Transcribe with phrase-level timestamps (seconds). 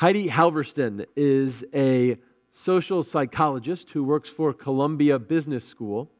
[0.00, 2.16] Heidi Halvorson is a
[2.52, 6.10] social psychologist who works for Columbia Business School.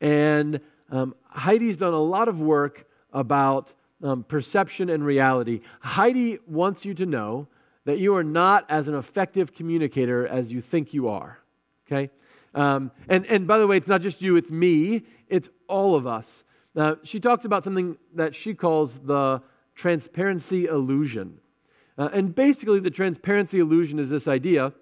[0.00, 0.58] And
[0.90, 5.60] um, Heidi's done a lot of work about um, perception and reality.
[5.80, 7.46] Heidi wants you to know
[7.84, 11.40] that you are not as an effective communicator as you think you are.
[11.86, 12.08] Okay?
[12.54, 16.06] Um, and, and by the way, it's not just you, it's me, it's all of
[16.06, 16.42] us.
[16.74, 19.42] Now, she talks about something that she calls the
[19.74, 21.38] transparency illusion.
[22.00, 24.72] Uh, and basically, the transparency illusion is this idea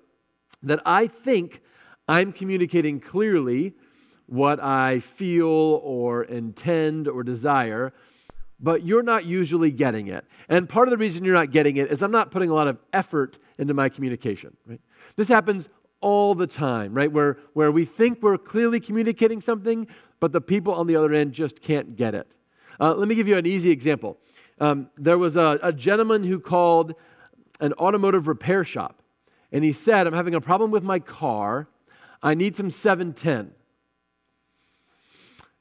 [0.62, 1.60] that I think
[2.06, 3.74] I'm communicating clearly
[4.26, 5.48] what I feel
[5.82, 7.92] or intend or desire,
[8.60, 10.26] but you're not usually getting it.
[10.48, 12.68] And part of the reason you're not getting it is I'm not putting a lot
[12.68, 14.56] of effort into my communication.
[14.64, 14.80] Right?
[15.16, 15.68] This happens
[16.00, 17.10] all the time, right?
[17.10, 19.88] Where, where we think we're clearly communicating something,
[20.20, 22.28] but the people on the other end just can't get it.
[22.78, 24.18] Uh, let me give you an easy example.
[24.60, 26.94] Um, there was a, a gentleman who called
[27.60, 29.02] an automotive repair shop,
[29.52, 31.68] and he said, I'm having a problem with my car.
[32.22, 33.52] I need some 710.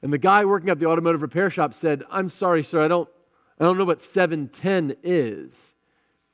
[0.02, 3.08] And the guy working at the automotive repair shop said, I'm sorry, sir, I don't,
[3.58, 5.74] I don't know what 710 is.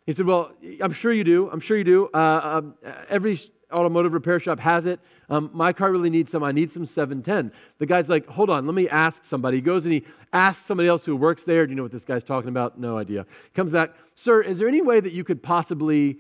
[0.07, 1.49] He said, Well, I'm sure you do.
[1.51, 2.11] I'm sure you do.
[2.13, 2.75] Uh, um,
[3.09, 3.41] every
[3.75, 5.01] automotive repair shop has it.
[5.29, 6.43] Um, my car really needs some.
[6.43, 7.53] I need some 710.
[7.79, 9.59] The guy's like, Hold on, let me ask somebody.
[9.59, 11.67] He goes and he asks somebody else who works there.
[11.67, 12.79] Do you know what this guy's talking about?
[12.79, 13.27] No idea.
[13.55, 16.19] Comes back, Sir, is there any way that you could possibly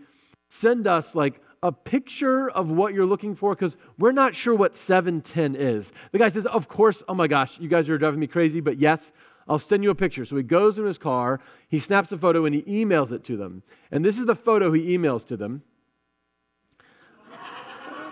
[0.48, 4.76] send us like a picture of what you're looking for because we're not sure what
[4.76, 5.92] 710 is.
[6.12, 8.78] The guy says, Of course, oh my gosh, you guys are driving me crazy, but
[8.78, 9.10] yes,
[9.48, 10.26] I'll send you a picture.
[10.26, 13.36] So he goes in his car, he snaps a photo, and he emails it to
[13.38, 13.62] them.
[13.90, 15.62] And this is the photo he emails to them.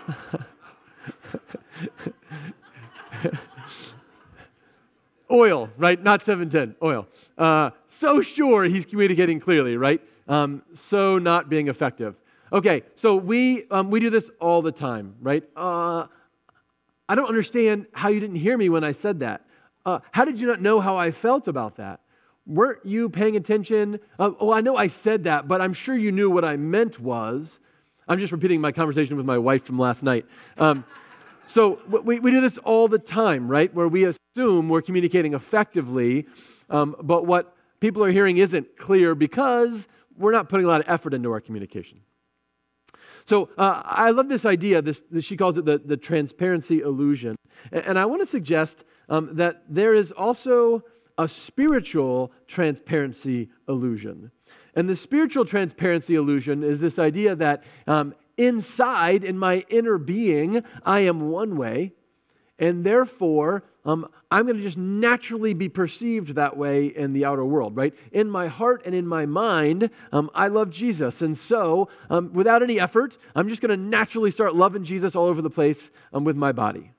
[5.31, 6.01] oil, right?
[6.01, 7.07] Not 710, oil.
[7.37, 10.01] Uh, so sure he's communicating clearly, right?
[10.27, 12.15] Um, so not being effective.
[12.51, 15.43] Okay, so we, um, we do this all the time, right?
[15.55, 16.05] Uh,
[17.09, 19.45] I don't understand how you didn't hear me when I said that.
[19.85, 21.99] Uh, how did you not know how I felt about that?
[22.45, 23.99] Weren't you paying attention?
[24.19, 26.99] Uh, oh, I know I said that, but I'm sure you knew what I meant
[26.99, 27.59] was.
[28.07, 30.25] I'm just repeating my conversation with my wife from last night.
[30.57, 30.85] Um,
[31.47, 33.73] so we, we do this all the time, right?
[33.73, 36.25] Where we assume we're communicating effectively,
[36.69, 39.87] um, but what people are hearing isn't clear because
[40.17, 41.99] we're not putting a lot of effort into our communication.
[43.25, 44.81] So uh, I love this idea.
[44.81, 47.35] This, this, she calls it the, the transparency illusion.
[47.71, 50.83] And, and I want to suggest um, that there is also
[51.17, 54.31] a spiritual transparency illusion.
[54.75, 60.63] And the spiritual transparency illusion is this idea that um, inside, in my inner being,
[60.83, 61.93] I am one way,
[62.57, 67.45] and therefore um, I'm going to just naturally be perceived that way in the outer
[67.45, 67.93] world, right?
[68.11, 71.21] In my heart and in my mind, um, I love Jesus.
[71.21, 75.25] And so, um, without any effort, I'm just going to naturally start loving Jesus all
[75.25, 76.91] over the place um, with my body.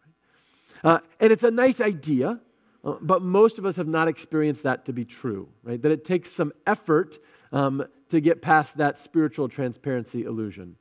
[0.82, 2.38] Uh, and it's a nice idea,
[2.84, 5.80] uh, but most of us have not experienced that to be true, right?
[5.80, 7.18] That it takes some effort
[7.54, 10.76] um, to get past that spiritual transparency illusion.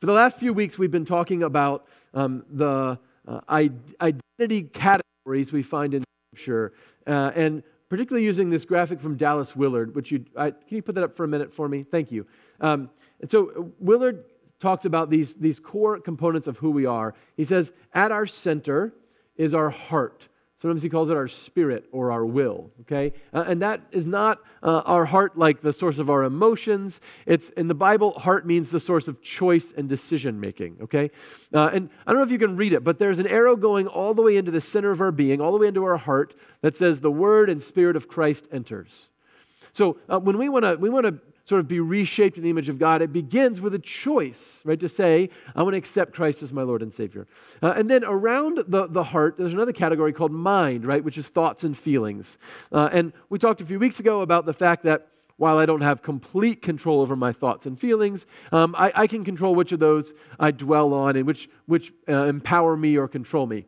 [0.00, 5.62] For the last few weeks, we've been talking about um, the uh, identity categories we
[5.62, 6.02] find in
[6.34, 6.72] Scripture,
[7.06, 10.94] uh, and particularly using this graphic from Dallas Willard, which you I, can you put
[10.94, 11.82] that up for a minute for me?
[11.82, 12.26] Thank you.
[12.60, 12.88] Um,
[13.20, 14.24] and so uh, Willard
[14.58, 17.14] talks about these, these core components of who we are.
[17.36, 18.94] He says, at our center
[19.36, 20.28] is our heart.
[20.60, 23.14] Sometimes he calls it our spirit or our will, okay?
[23.32, 27.00] Uh, and that is not uh, our heart like the source of our emotions.
[27.24, 31.10] It's in the Bible, heart means the source of choice and decision making, okay?
[31.54, 33.86] Uh, and I don't know if you can read it, but there's an arrow going
[33.86, 36.34] all the way into the center of our being, all the way into our heart,
[36.60, 39.08] that says the word and spirit of Christ enters.
[39.72, 42.50] So uh, when we want to we want to sort of be reshaped in the
[42.50, 44.78] image of God, it begins with a choice, right?
[44.80, 47.26] To say, I want to accept Christ as my Lord and Savior.
[47.62, 51.02] Uh, and then around the, the heart, there's another category called mind, right?
[51.02, 52.38] Which is thoughts and feelings.
[52.70, 55.80] Uh, and we talked a few weeks ago about the fact that while I don't
[55.80, 59.80] have complete control over my thoughts and feelings, um, I, I, can control which of
[59.80, 63.64] those I dwell on and which, which uh, empower me or control me.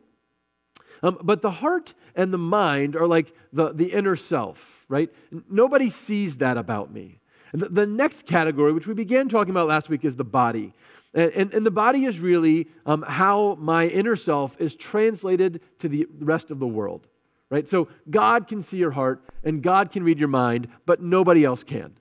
[1.01, 5.09] Um, but the heart and the mind are like the, the inner self, right?
[5.49, 7.19] Nobody sees that about me.
[7.53, 10.73] The, next category, which we began talking about last week, is the body.
[11.13, 15.87] And, and, and the body is really um, how my inner self is translated to
[15.87, 17.07] the rest of the world.
[17.51, 17.69] Right?
[17.69, 21.63] So God can see your heart and God can read your mind, but nobody else
[21.63, 21.93] can.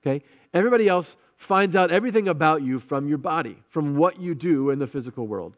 [0.00, 0.24] Okay?
[0.54, 4.78] Everybody else finds out everything about you from your body, from what you do in
[4.78, 5.56] the physical world.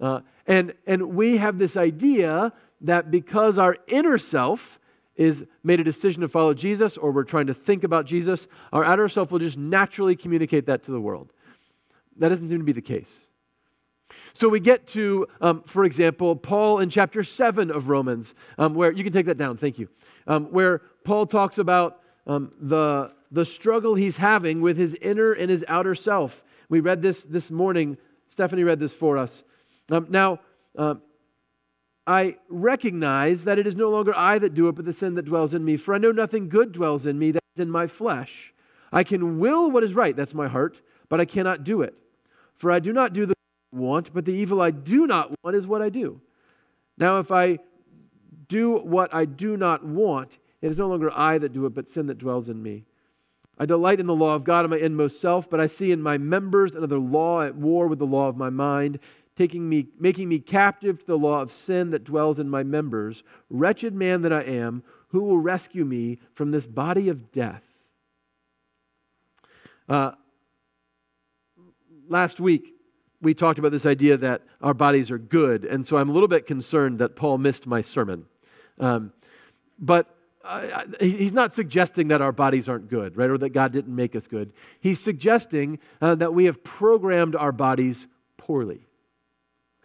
[0.00, 2.50] Uh, and, and we have this idea
[2.80, 4.78] that because our inner self
[5.18, 8.84] is made a decision to follow Jesus or we're trying to think about Jesus, our
[8.84, 11.32] outer self will just naturally communicate that to the world.
[12.16, 13.10] That doesn't seem to be the case.
[14.32, 18.92] So we get to, um, for example, Paul in chapter 7 of Romans, um, where
[18.92, 19.88] you can take that down, thank you,
[20.28, 25.50] um, where Paul talks about um, the, the struggle he's having with his inner and
[25.50, 26.44] his outer self.
[26.68, 27.98] We read this this morning.
[28.28, 29.42] Stephanie read this for us.
[29.90, 30.40] Um, now,
[30.76, 30.96] uh,
[32.08, 35.26] I recognize that it is no longer I that do it, but the sin that
[35.26, 35.76] dwells in me.
[35.76, 38.54] For I know nothing good dwells in me that is in my flesh.
[38.90, 41.94] I can will what is right, that's my heart, but I cannot do it.
[42.54, 43.34] For I do not do the
[43.74, 46.22] I want, but the evil I do not want is what I do.
[46.96, 47.58] Now, if I
[48.48, 51.88] do what I do not want, it is no longer I that do it, but
[51.88, 52.86] sin that dwells in me.
[53.58, 56.00] I delight in the law of God in my inmost self, but I see in
[56.00, 58.98] my members another law at war with the law of my mind,
[59.38, 63.22] taking me, making me captive to the law of sin that dwells in my members.
[63.48, 67.62] Wretched man that I am, who will rescue me from this body of death?
[69.88, 70.10] Uh,
[72.08, 72.74] last week,
[73.22, 76.28] we talked about this idea that our bodies are good, and so I'm a little
[76.28, 78.26] bit concerned that Paul missed my sermon.
[78.80, 79.12] Um,
[79.78, 83.94] but uh, he's not suggesting that our bodies aren't good, right, or that God didn't
[83.94, 84.52] make us good.
[84.80, 88.87] He's suggesting uh, that we have programmed our bodies poorly.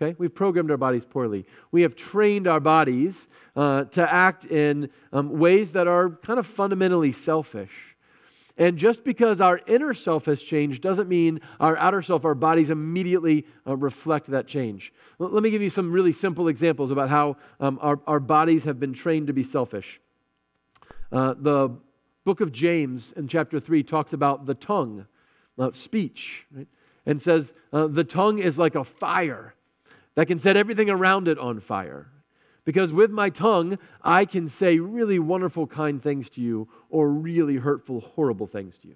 [0.01, 0.16] Okay?
[0.18, 1.45] We've programmed our bodies poorly.
[1.72, 6.45] We have trained our bodies uh, to act in um, ways that are kind of
[6.45, 7.72] fundamentally selfish.
[8.56, 12.69] And just because our inner self has changed doesn't mean our outer self, our bodies
[12.69, 14.94] immediately uh, reflect that change.
[15.18, 18.80] Let me give you some really simple examples about how um, our, our bodies have
[18.80, 20.00] been trained to be selfish.
[21.12, 21.69] Uh, the
[22.25, 25.07] book of James in chapter 3 talks about the tongue,
[25.57, 26.68] uh, speech, right?
[27.06, 29.56] and says uh, the tongue is like a fire
[30.15, 32.07] that can set everything around it on fire.
[32.65, 37.57] Because with my tongue, I can say really wonderful, kind things to you or really
[37.57, 38.95] hurtful, horrible things to you.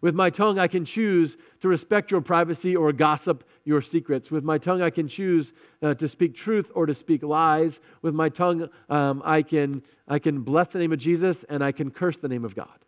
[0.00, 4.30] With my tongue, I can choose to respect your privacy or gossip your secrets.
[4.30, 5.52] With my tongue, I can choose
[5.82, 7.80] uh, to speak truth or to speak lies.
[8.02, 11.72] With my tongue, um, I, can, I can bless the name of Jesus and I
[11.72, 12.84] can curse the name of God.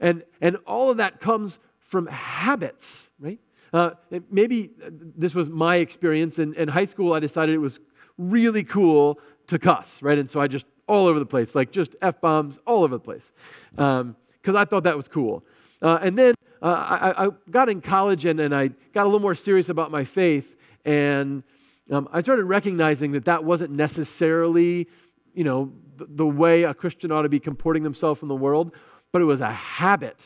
[0.00, 3.40] And, and all of that comes from habits, right?
[3.72, 3.90] Uh,
[4.30, 4.70] maybe
[5.16, 6.38] this was my experience.
[6.38, 7.80] In, in high school, I decided it was
[8.16, 10.18] really cool to cuss, right?
[10.18, 13.00] And so I just all over the place, like just F bombs all over the
[13.00, 13.30] place,
[13.70, 14.16] because um,
[14.56, 15.44] I thought that was cool.
[15.82, 19.20] Uh, and then uh, I, I, got in college and, and I got a little
[19.20, 21.42] more serious about my faith, and
[21.90, 24.88] um, I started recognizing that that wasn't necessarily,
[25.34, 28.72] you know, the, the way a Christian ought to be comporting themselves in the world,
[29.12, 30.18] but it was a habit,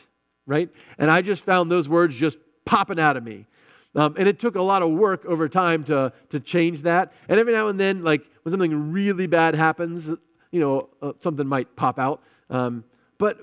[0.47, 0.69] right?
[0.97, 2.37] And I just found those words just
[2.73, 3.45] popping out of me.
[3.93, 7.13] Um, and it took a lot of work over time to, to change that.
[7.29, 10.07] And every now and then, like when something really bad happens,
[10.51, 12.23] you know, uh, something might pop out.
[12.49, 12.83] Um,
[13.19, 13.37] but,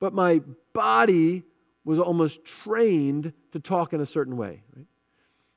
[0.00, 0.42] but my
[0.74, 1.44] body
[1.86, 4.62] was almost trained to talk in a certain way.
[4.76, 4.86] Right?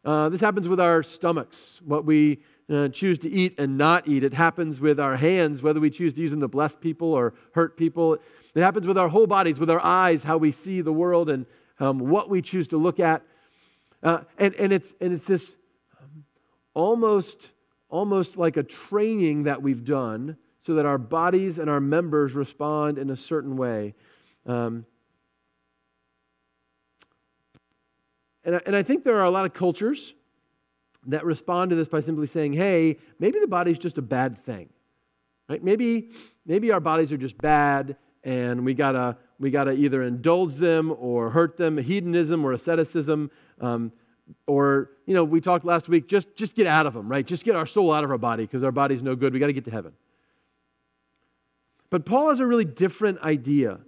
[0.06, 2.40] Uh, this happens with our stomachs, what we
[2.72, 4.24] uh, choose to eat and not eat.
[4.24, 7.34] It happens with our hands, whether we choose to use them to bless people or
[7.52, 8.14] hurt people.
[8.56, 11.46] It happens with our whole bodies, with our eyes, how we see the world and
[11.82, 13.24] um, what we choose to look at.
[14.04, 15.58] Uh, and, and, it's, and it's this
[16.00, 16.24] um,
[16.74, 17.50] almost,
[17.90, 23.00] almost like a training that we've done so that our bodies and our members respond
[23.00, 23.96] in a certain way.
[24.46, 24.86] Um,
[28.46, 30.14] and, I, and I think there are a lot of cultures
[31.08, 34.70] that respond to this by simply saying, hey, maybe the body's just a bad thing.
[35.50, 35.64] Right?
[35.64, 36.12] Maybe,
[36.46, 41.30] maybe our bodies are just bad and we gotta, we gotta either indulge them or
[41.30, 43.32] hurt them, hedonism or asceticism.
[43.60, 43.92] Um,
[44.48, 47.26] or, you know, we talked last week, just, just get out of them, right?
[47.26, 49.34] Just get our soul out of our body because our body's no good.
[49.34, 49.94] We got to get to heaven.
[51.90, 53.80] But Paul has a really different idea.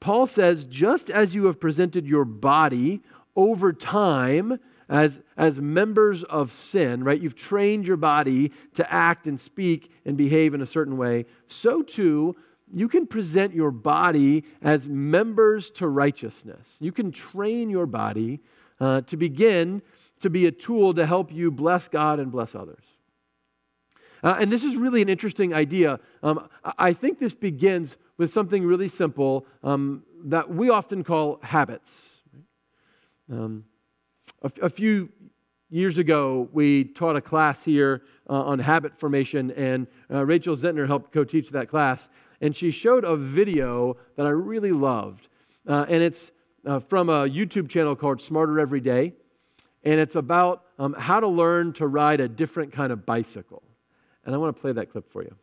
[0.00, 3.02] Paul says, just as you have presented your body
[3.36, 7.20] over time as, as members of sin, right?
[7.20, 11.82] You've trained your body to act and speak and behave in a certain way, so
[11.82, 12.36] too
[12.72, 16.76] you can present your body as members to righteousness.
[16.80, 18.40] You can train your body
[18.80, 19.82] uh, to begin
[20.20, 22.84] to be a tool to help you bless God and bless others.
[24.22, 26.00] Uh, and this is really an interesting idea.
[26.22, 31.96] Um, I think this begins with something really simple um, that we often call habits.
[33.30, 33.64] Um,
[34.42, 35.10] a, few
[35.70, 40.86] years ago, we taught a class here uh, on habit formation, and uh, Rachel Zentner
[40.86, 42.08] helped co teach that class.
[42.40, 45.28] And she showed a video that I really loved.
[45.66, 46.30] Uh, and it's
[46.66, 49.14] uh, from a YouTube channel called Smarter Every Day,
[49.84, 53.62] and it's about um, how to learn to ride a different kind of bicycle.
[54.24, 55.34] And I want to play that clip for you.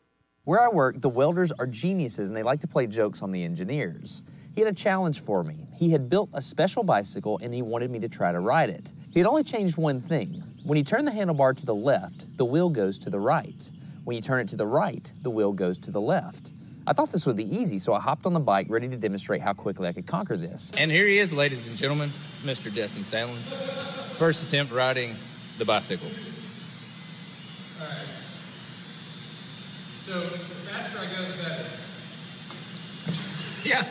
[0.46, 3.46] Where I work, the welders are geniuses and they like to play jokes on the
[3.46, 4.24] engineers.
[4.54, 5.68] He had a challenge for me.
[5.74, 8.92] He had built a special bicycle and he wanted me to try to ride it.
[9.12, 10.44] He had only changed one thing.
[10.64, 13.72] When you turn the handlebar to the left, the wheel goes to the right.
[14.04, 16.52] When you turn it to the right, the wheel goes to the left.
[16.86, 19.42] I thought this would be easy, so I hopped on the bike ready to demonstrate
[19.42, 20.72] how quickly I could conquer this.
[20.78, 22.74] And here he is, ladies and gentlemen, Mr.
[22.74, 23.38] Destin Sandlin.
[24.18, 25.12] First attempt riding
[25.58, 26.08] the bicycle.
[27.80, 28.06] All right.
[30.04, 31.64] So the faster I go, the better.
[33.64, 33.86] Yeah,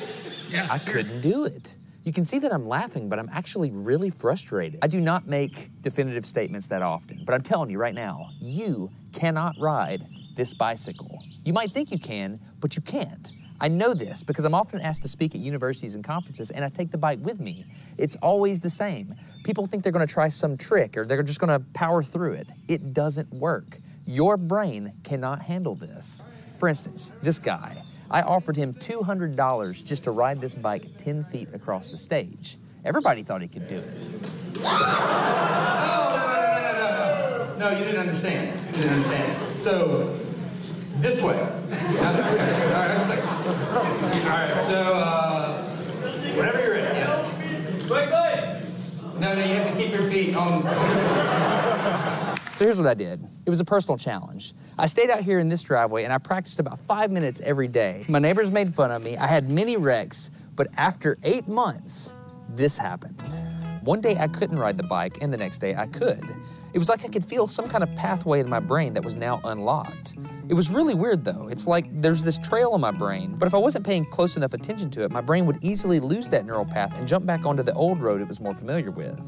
[0.50, 0.68] yeah.
[0.70, 0.92] I sure.
[0.92, 1.74] couldn't do it.
[2.04, 4.80] You can see that I'm laughing, but I'm actually really frustrated.
[4.82, 8.90] I do not make definitive statements that often, but I'm telling you right now, you
[9.14, 10.04] cannot ride
[10.34, 11.22] this bicycle.
[11.44, 13.32] You might think you can, but you can't.
[13.60, 16.68] I know this because I'm often asked to speak at universities and conferences, and I
[16.68, 17.64] take the bike with me.
[17.96, 19.14] It's always the same.
[19.44, 22.50] People think they're gonna try some trick or they're just gonna power through it.
[22.66, 23.78] It doesn't work.
[24.04, 26.24] Your brain cannot handle this.
[26.58, 31.48] For instance, this guy, I offered him $200 just to ride this bike 10 feet
[31.52, 32.58] across the stage.
[32.84, 34.08] Everybody thought he could do it.
[37.58, 38.60] No, you didn't understand.
[38.70, 39.58] You didn't understand.
[39.58, 40.18] So,
[40.96, 41.34] this way.
[41.34, 41.46] okay.
[41.46, 43.28] All right, just a second.
[43.28, 45.62] All right, so, uh,
[46.36, 46.96] whenever you're ready.
[46.96, 47.28] Yeah.
[47.86, 49.20] Quickly!
[49.20, 50.62] No, no, you have to keep your feet on.
[52.54, 53.20] So here's what I did.
[53.46, 54.52] It was a personal challenge.
[54.78, 58.04] I stayed out here in this driveway and I practiced about five minutes every day.
[58.08, 59.16] My neighbors made fun of me.
[59.16, 62.14] I had many wrecks, but after eight months,
[62.50, 63.20] this happened.
[63.82, 66.22] One day I couldn't ride the bike, and the next day I could.
[66.74, 69.14] It was like I could feel some kind of pathway in my brain that was
[69.14, 70.14] now unlocked.
[70.48, 71.48] It was really weird though.
[71.48, 74.54] It's like there's this trail in my brain, but if I wasn't paying close enough
[74.54, 77.62] attention to it, my brain would easily lose that neural path and jump back onto
[77.62, 79.20] the old road it was more familiar with.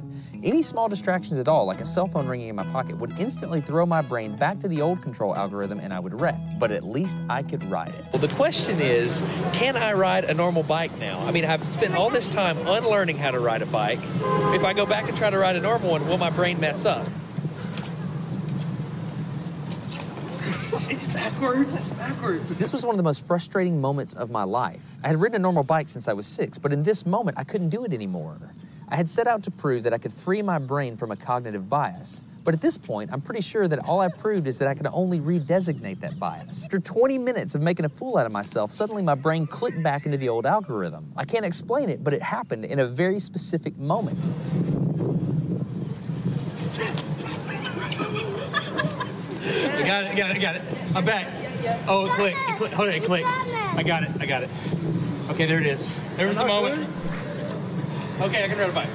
[0.42, 3.60] Any small distractions at all, like a cell phone ringing in my pocket, would instantly
[3.60, 6.38] throw my brain back to the old control algorithm and I would wreck.
[6.58, 8.04] But at least I could ride it.
[8.12, 9.22] Well, the question is,
[9.52, 11.18] can I ride a normal bike now?
[11.26, 14.00] I mean, I've spent all this time unlearning how to ride a bike.
[14.54, 16.86] If I go back and try to ride a normal one, will my brain mess
[16.86, 17.06] up?
[20.90, 21.76] It's backwards.
[21.76, 22.58] It's backwards.
[22.58, 24.96] This was one of the most frustrating moments of my life.
[25.02, 27.44] I had ridden a normal bike since I was six, but in this moment, I
[27.44, 28.36] couldn't do it anymore.
[28.88, 31.68] I had set out to prove that I could free my brain from a cognitive
[31.68, 32.24] bias.
[32.44, 34.86] But at this point, I'm pretty sure that all I proved is that I could
[34.92, 36.64] only redesignate that bias.
[36.64, 40.04] After 20 minutes of making a fool out of myself, suddenly my brain clicked back
[40.04, 41.10] into the old algorithm.
[41.16, 44.30] I can't explain it, but it happened in a very specific moment.
[49.94, 50.10] Got it.
[50.10, 50.36] I got it.
[50.36, 50.62] I got it.
[50.96, 51.26] I'm back.
[51.86, 52.38] Oh, it clicked.
[52.48, 52.74] It clicked.
[52.74, 52.94] Hold on.
[52.94, 53.26] It clicked.
[53.28, 54.10] I got it.
[54.18, 54.50] I got it.
[55.30, 55.88] Okay, there it is.
[56.16, 56.88] There was the moment.
[58.20, 58.88] Okay, I can ride a bike.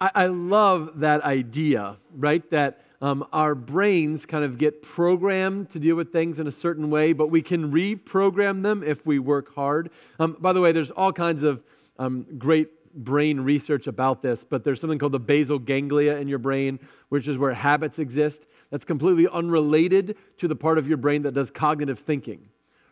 [0.00, 2.48] I, I love that idea, right?
[2.50, 6.90] That um, our brains kind of get programmed to deal with things in a certain
[6.90, 9.90] way, but we can reprogram them if we work hard.
[10.18, 11.62] Um, by the way, there's all kinds of
[11.98, 16.38] um, great brain research about this, but there's something called the basal ganglia in your
[16.38, 18.46] brain, which is where habits exist.
[18.70, 22.48] That's completely unrelated to the part of your brain that does cognitive thinking,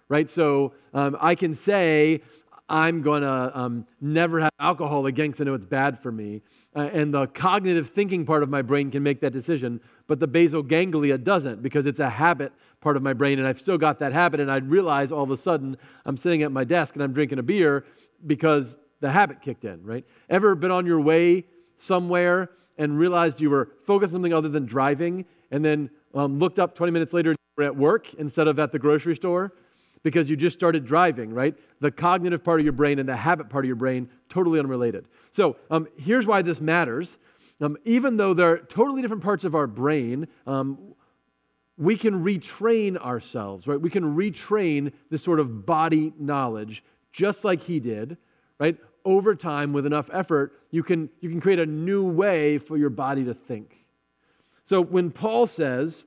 [0.08, 0.28] right?
[0.30, 2.22] So um, I can say,
[2.68, 6.40] I'm going to um, never have alcohol again because I know it's bad for me.
[6.74, 10.26] Uh, and the cognitive thinking part of my brain can make that decision, but the
[10.26, 13.38] basal ganglia doesn't because it's a habit part of my brain.
[13.38, 14.40] And I've still got that habit.
[14.40, 17.38] And I realize all of a sudden I'm sitting at my desk and I'm drinking
[17.38, 17.84] a beer
[18.26, 20.04] because the habit kicked in, right?
[20.30, 21.44] Ever been on your way
[21.76, 26.58] somewhere and realized you were focused on something other than driving and then um, looked
[26.58, 29.52] up 20 minutes later were at work instead of at the grocery store?
[30.04, 31.56] because you just started driving, right?
[31.80, 35.06] The cognitive part of your brain and the habit part of your brain, totally unrelated.
[35.32, 37.18] So um, here's why this matters.
[37.60, 40.94] Um, even though they're totally different parts of our brain, um,
[41.78, 43.80] we can retrain ourselves, right?
[43.80, 48.18] We can retrain this sort of body knowledge just like he did,
[48.58, 48.76] right?
[49.04, 52.90] Over time, with enough effort, you can, you can create a new way for your
[52.90, 53.84] body to think.
[54.64, 56.04] So when Paul says,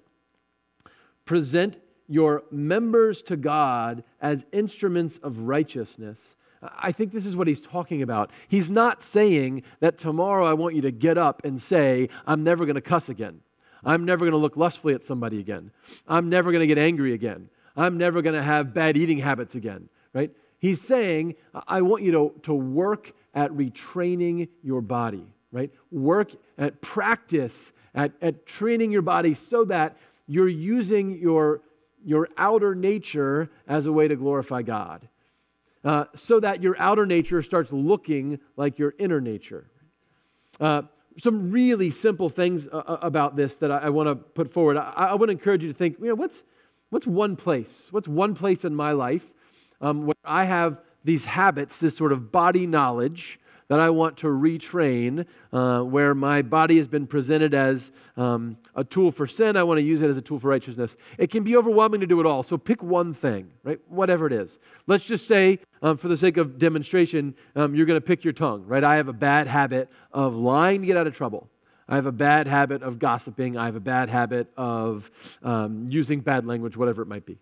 [1.26, 1.78] present
[2.08, 6.20] your members to God as instruments of righteousness.
[6.62, 8.32] I think this is what he's talking about.
[8.48, 12.66] He's not saying that tomorrow I want you to get up and say, I'm never
[12.66, 13.42] going to cuss again.
[13.84, 15.72] I'm never going to look lustfully at somebody again.
[16.08, 17.50] I'm never going to get angry again.
[17.76, 20.32] I'm never going to have bad eating habits again, right?
[20.60, 21.36] He's saying,
[21.68, 25.72] I want you to, to work at retraining your body, right?
[25.92, 29.98] Work at practice, at, at training your body so that
[30.28, 31.62] you're using your
[32.06, 35.10] your outer nature as a way to glorify God,
[35.84, 39.70] uh, so that your outer nature starts looking like your inner nature.
[40.60, 40.84] Uh,
[41.18, 44.78] some really simple things uh, uh about this that I, I want to put forward.
[44.78, 46.44] I, I want to encourage you to think, you know, what's,
[46.92, 47.88] what's one place?
[47.92, 49.26] What's one place in my life
[49.82, 54.28] um, where I have these habits, this sort of body knowledge that I want to
[54.28, 59.58] retrain, uh, where my body has been presented as um, a tool for sin.
[59.58, 60.96] I want to use it as a tool for righteousness.
[61.18, 62.44] It can be overwhelming to do it all.
[62.44, 63.80] So pick one thing, right?
[63.90, 64.58] Whatever it is.
[64.86, 68.34] Let's just say, um, for the sake of demonstration, um, you're going to pick your
[68.34, 68.84] tongue, right?
[68.84, 71.50] I have a bad habit of lying to get out of trouble.
[71.90, 73.58] I have a bad habit of gossiping.
[73.58, 75.10] I have a bad habit of
[75.44, 77.38] um, using bad language, whatever it might be.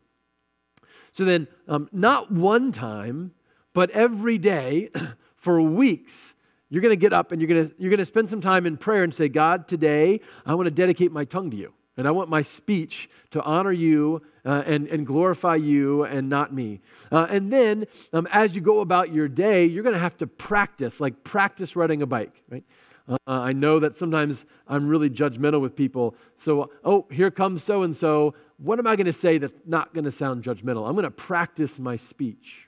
[1.15, 3.31] So then, um, not one time,
[3.73, 4.89] but every day,
[5.37, 6.33] for weeks,
[6.69, 8.65] you're going to get up and you're going to, you're going to spend some time
[8.65, 11.71] in prayer and say, God, today I want to dedicate my tongue to you.
[11.95, 16.53] And I want my speech to honor you uh, and, and glorify you and not
[16.53, 16.81] me.
[17.09, 20.27] Uh, and then um, as you go about your day, you're going to have to
[20.27, 22.65] practice, like practice riding a bike, right?
[23.07, 26.15] Uh, I know that sometimes I'm really judgmental with people.
[26.37, 28.33] So, oh, here comes so and so.
[28.57, 30.87] What am I going to say that's not going to sound judgmental?
[30.87, 32.67] I'm going to practice my speech.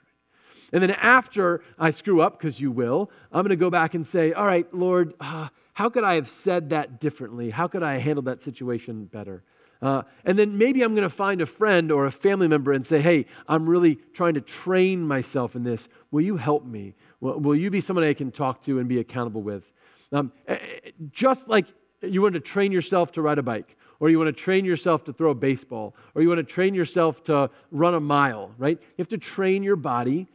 [0.72, 4.06] And then after I screw up, because you will, I'm going to go back and
[4.06, 7.50] say, All right, Lord, uh, how could I have said that differently?
[7.50, 9.44] How could I have handled that situation better?
[9.80, 12.84] Uh, and then maybe I'm going to find a friend or a family member and
[12.84, 15.88] say, Hey, I'm really trying to train myself in this.
[16.10, 16.96] Will you help me?
[17.20, 19.64] Will, will you be someone I can talk to and be accountable with?
[20.12, 21.66] Um, eh, eh, just like
[22.02, 25.04] you want to train yourself to ride a bike, or you want to train yourself
[25.04, 28.78] to throw a baseball, or you want to train yourself to run a mile, right?
[28.80, 30.28] You have to train your body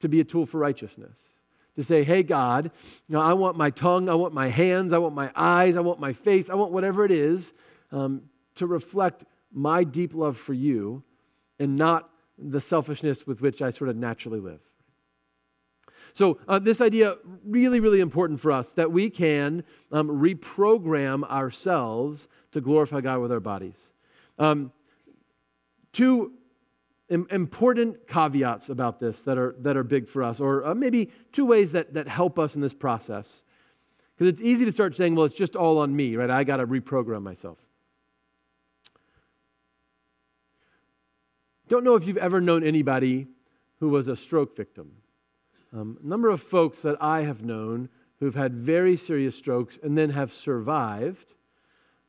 [0.00, 1.14] to be a tool for righteousness.
[1.76, 2.70] To say, hey, God,
[3.08, 5.80] you know, I want my tongue, I want my hands, I want my eyes, I
[5.80, 7.52] want my face, I want whatever it is
[7.92, 8.22] um,
[8.56, 11.02] to reflect my deep love for you
[11.58, 14.60] and not the selfishness with which I sort of naturally live.
[16.12, 19.62] So, uh, this idea really, really important for us that we can
[19.92, 23.92] um, reprogram ourselves to glorify God with our bodies.
[24.38, 24.72] Um,
[25.92, 26.32] two
[27.08, 31.44] important caveats about this that are, that are big for us, or uh, maybe two
[31.44, 33.42] ways that, that help us in this process.
[34.16, 36.30] Because it's easy to start saying, well, it's just all on me, right?
[36.30, 37.58] I got to reprogram myself.
[41.68, 43.28] Don't know if you've ever known anybody
[43.80, 44.92] who was a stroke victim.
[45.72, 49.96] Um, a number of folks that I have known who've had very serious strokes and
[49.96, 51.34] then have survived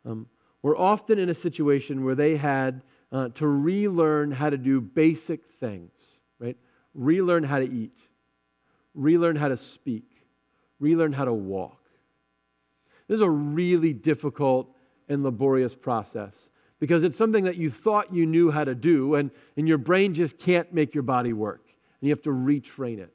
[0.05, 0.27] um,
[0.61, 5.45] were often in a situation where they had uh, to relearn how to do basic
[5.59, 5.91] things,
[6.39, 6.57] right?
[6.93, 7.97] Relearn how to eat,
[8.93, 10.05] relearn how to speak,
[10.79, 11.79] relearn how to walk.
[13.07, 14.69] This is a really difficult
[15.09, 19.29] and laborious process because it's something that you thought you knew how to do, and,
[19.55, 23.13] and your brain just can't make your body work, and you have to retrain it.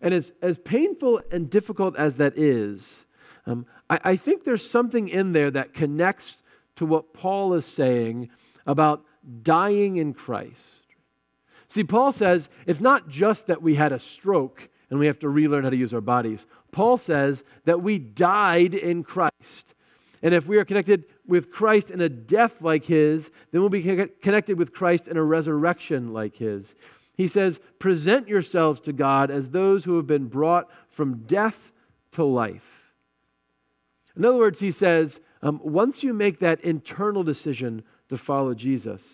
[0.00, 3.06] And as, as painful and difficult as that is,
[3.46, 6.38] um, I, I think there's something in there that connects
[6.76, 8.30] to what Paul is saying
[8.66, 9.04] about
[9.42, 10.56] dying in Christ.
[11.68, 15.28] See, Paul says it's not just that we had a stroke and we have to
[15.28, 16.46] relearn how to use our bodies.
[16.70, 19.74] Paul says that we died in Christ.
[20.22, 23.82] And if we are connected with Christ in a death like his, then we'll be
[24.22, 26.74] connected with Christ in a resurrection like his.
[27.14, 31.72] He says, present yourselves to God as those who have been brought from death
[32.12, 32.71] to life.
[34.16, 39.06] In other words, he says, um, once you make that internal decision to follow Jesus,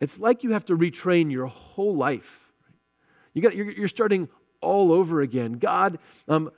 [0.00, 2.52] it's like you have to retrain your whole life.
[3.34, 4.28] You got, you're, you're starting
[4.60, 5.54] all over again.
[5.54, 6.50] God, um,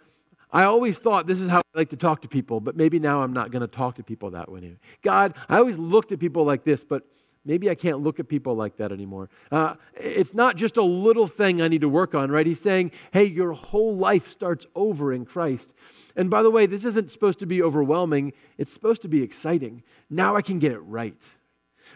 [0.53, 3.23] I always thought this is how I like to talk to people, but maybe now
[3.23, 4.77] I'm not going to talk to people that way.
[5.03, 7.05] God, I always looked at people like this, but
[7.45, 9.29] maybe I can't look at people like that anymore.
[9.51, 12.47] Uh, it's not just a little thing I need to work on, right?
[12.47, 15.71] He's saying, hey, your whole life starts over in Christ.
[16.15, 19.83] And by the way, this isn't supposed to be overwhelming, it's supposed to be exciting.
[20.11, 21.21] Now I can get it right.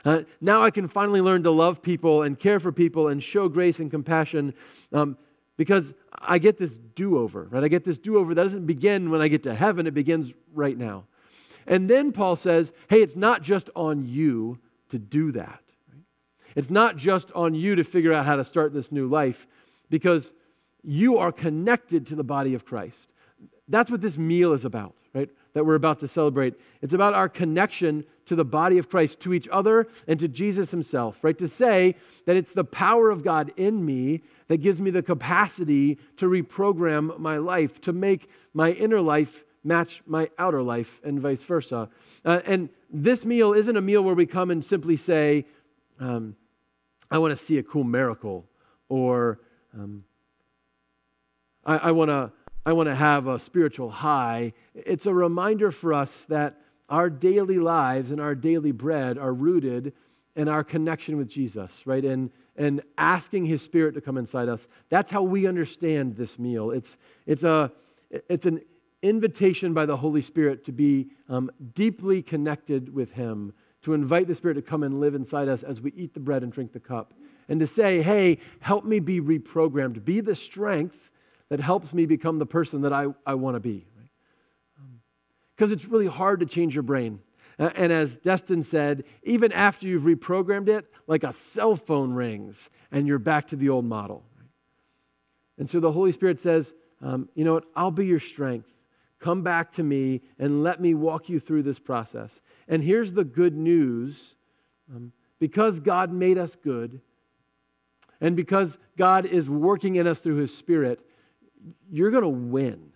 [0.05, 3.49] Uh, now I can finally learn to love people and care for people and show
[3.49, 4.55] grace and compassion
[4.93, 5.17] um,
[5.57, 7.65] because I get this do over, right?
[7.65, 10.33] I get this do over that doesn't begin when I get to heaven, it begins
[10.55, 11.05] right now.
[11.67, 14.59] And then Paul says, hey, it's not just on you
[14.97, 15.61] to do that.
[16.55, 19.47] It's not just on you to figure out how to start this new life
[19.91, 20.33] because
[20.83, 22.97] you are connected to the body of Christ.
[23.69, 25.29] That's what this meal is about, right?
[25.53, 26.55] That we're about to celebrate.
[26.81, 30.71] It's about our connection to the body of Christ, to each other, and to Jesus
[30.71, 31.37] himself, right?
[31.39, 35.99] To say that it's the power of God in me that gives me the capacity
[36.17, 41.43] to reprogram my life, to make my inner life match my outer life, and vice
[41.43, 41.89] versa.
[42.25, 42.71] Uh, and
[43.05, 45.45] this meal isn't a meal where we come and simply say,
[46.01, 46.37] um,
[47.11, 48.45] I want to see a cool miracle,
[48.89, 49.41] or
[49.75, 50.05] um,
[51.65, 52.33] I, I want to
[52.65, 54.53] I want to have a spiritual high.
[54.75, 59.93] It's a reminder for us that our daily lives and our daily bread are rooted
[60.35, 62.05] in our connection with Jesus, right?
[62.05, 64.67] And, and asking His Spirit to come inside us.
[64.89, 66.73] That's how we understand this meal.
[66.73, 67.71] It's, it's, a,
[68.11, 68.63] it's an
[69.07, 74.35] invitation by the Holy Spirit to be um, deeply connected with Him, to invite the
[74.35, 76.81] Spirit to come and live inside us as we eat the bread and drink the
[76.81, 77.15] cup,
[77.49, 81.11] and to say, hey, help me be reprogrammed, be the strength
[81.49, 83.87] that helps me become the person that I, I want to be.
[85.55, 87.21] Because um, it's really hard to change your brain.
[87.59, 93.07] And as Destin said, even after you've reprogrammed it, like a cell phone rings and
[93.07, 94.25] you're back to the old model.
[95.57, 97.65] And so the Holy Spirit says, um, you know what?
[97.75, 98.69] I'll be your strength.
[99.19, 102.41] Come back to me and let me walk you through this process.
[102.69, 104.37] And here's the good news
[104.95, 107.01] um, because God made us good,
[108.21, 111.01] and because God is working in us through His Spirit,
[111.91, 112.93] you're going to win.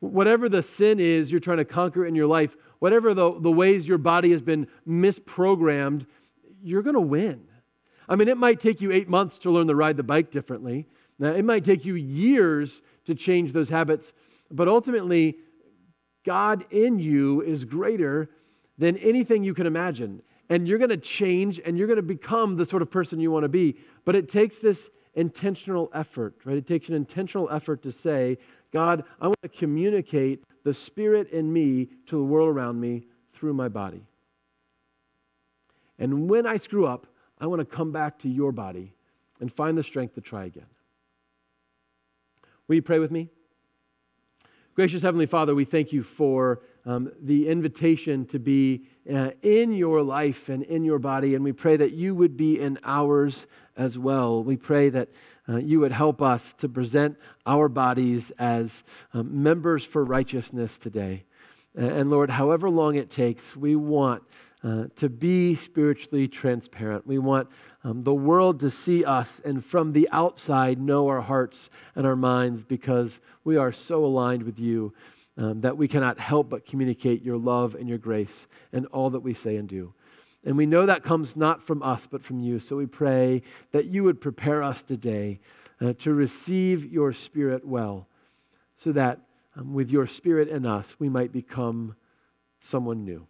[0.00, 3.86] Whatever the sin is you're trying to conquer in your life, whatever the, the ways
[3.86, 6.06] your body has been misprogrammed,
[6.62, 7.44] you're going to win.
[8.08, 10.86] I mean, it might take you eight months to learn to ride the bike differently.
[11.18, 14.12] Now, it might take you years to change those habits,
[14.50, 15.38] but ultimately,
[16.24, 18.30] God in you is greater
[18.78, 20.22] than anything you can imagine.
[20.48, 23.30] And you're going to change and you're going to become the sort of person you
[23.30, 23.76] want to be.
[24.04, 26.56] But it takes this intentional effort, right?
[26.56, 28.38] It takes an intentional effort to say,
[28.72, 33.54] God, I want to communicate the Spirit in me to the world around me through
[33.54, 34.04] my body.
[35.98, 37.06] And when I screw up,
[37.38, 38.94] I want to come back to your body
[39.40, 40.66] and find the strength to try again.
[42.66, 43.28] Will you pray with me?
[44.74, 50.02] Gracious Heavenly Father, we thank you for um, the invitation to be uh, in your
[50.02, 53.96] life and in your body, and we pray that you would be in ours as
[53.96, 54.42] well.
[54.42, 55.10] We pray that
[55.48, 58.82] uh, you would help us to present our bodies as
[59.12, 61.22] um, members for righteousness today.
[61.74, 64.22] And, and, Lord, however long it takes, we want
[64.62, 67.06] uh, to be spiritually transparent.
[67.06, 67.48] We want
[67.82, 72.16] um, the world to see us and from the outside know our hearts and our
[72.16, 74.94] minds because we are so aligned with you
[75.36, 79.20] um, that we cannot help but communicate your love and your grace in all that
[79.20, 79.92] we say and do.
[80.44, 82.60] And we know that comes not from us, but from you.
[82.60, 85.40] So we pray that you would prepare us today
[85.80, 88.06] uh, to receive your Spirit well,
[88.76, 89.20] so that
[89.56, 91.96] um, with your Spirit in us, we might become
[92.60, 93.26] someone new.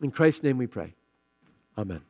[0.00, 0.94] In Christ's name we pray.
[1.76, 2.02] Amen.